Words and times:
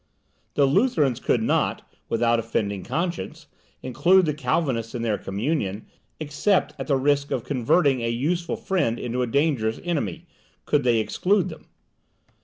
The 0.55 0.65
Lutherans 0.65 1.19
could 1.19 1.43
not, 1.43 1.83
without 2.09 2.39
offending 2.39 2.83
conscience, 2.83 3.45
include 3.83 4.25
the 4.25 4.33
Calvinists 4.33 4.95
in 4.95 5.03
their 5.03 5.19
communion, 5.19 5.85
except 6.19 6.73
at 6.79 6.87
the 6.87 6.95
risk 6.97 7.29
of 7.29 7.43
converting 7.43 8.01
a 8.01 8.09
useful 8.09 8.55
friend 8.55 8.97
into 8.97 9.21
a 9.21 9.27
dangerous 9.27 9.79
enemy, 9.83 10.25
could 10.65 10.83
they 10.83 10.97
exclude 10.97 11.49
them. 11.49 11.67